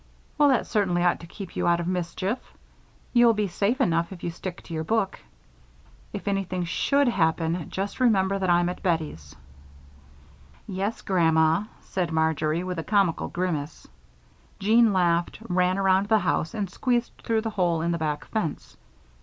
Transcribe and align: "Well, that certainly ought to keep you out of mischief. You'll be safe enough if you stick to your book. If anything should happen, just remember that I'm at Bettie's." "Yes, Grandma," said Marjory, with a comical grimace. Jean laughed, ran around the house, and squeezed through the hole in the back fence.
"Well, 0.39 0.49
that 0.49 0.65
certainly 0.65 1.03
ought 1.03 1.19
to 1.19 1.27
keep 1.27 1.55
you 1.55 1.67
out 1.67 1.79
of 1.79 1.85
mischief. 1.85 2.39
You'll 3.13 3.35
be 3.35 3.47
safe 3.47 3.79
enough 3.79 4.11
if 4.11 4.23
you 4.23 4.31
stick 4.31 4.63
to 4.63 4.73
your 4.73 4.83
book. 4.83 5.19
If 6.11 6.27
anything 6.27 6.63
should 6.63 7.07
happen, 7.07 7.69
just 7.69 7.99
remember 7.99 8.39
that 8.39 8.49
I'm 8.49 8.67
at 8.69 8.81
Bettie's." 8.81 9.35
"Yes, 10.65 11.03
Grandma," 11.03 11.65
said 11.81 12.11
Marjory, 12.11 12.63
with 12.63 12.79
a 12.79 12.83
comical 12.83 13.27
grimace. 13.27 13.87
Jean 14.57 14.91
laughed, 14.91 15.37
ran 15.47 15.77
around 15.77 16.07
the 16.07 16.17
house, 16.17 16.55
and 16.55 16.67
squeezed 16.67 17.13
through 17.23 17.41
the 17.41 17.51
hole 17.51 17.83
in 17.83 17.91
the 17.91 17.99
back 17.99 18.25
fence. 18.25 18.77